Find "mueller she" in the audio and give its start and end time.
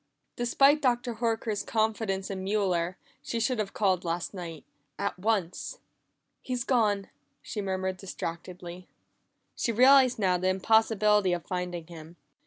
2.43-3.39